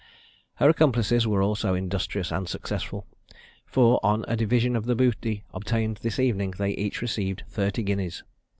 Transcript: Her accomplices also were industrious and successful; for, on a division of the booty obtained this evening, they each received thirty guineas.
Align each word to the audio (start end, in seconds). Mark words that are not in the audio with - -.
Her 0.55 0.67
accomplices 0.67 1.27
also 1.27 1.71
were 1.73 1.77
industrious 1.77 2.31
and 2.31 2.49
successful; 2.49 3.05
for, 3.67 3.99
on 4.01 4.25
a 4.27 4.35
division 4.35 4.75
of 4.75 4.87
the 4.87 4.95
booty 4.95 5.43
obtained 5.53 5.97
this 5.97 6.17
evening, 6.17 6.55
they 6.57 6.71
each 6.71 7.03
received 7.03 7.43
thirty 7.47 7.83
guineas. 7.83 8.23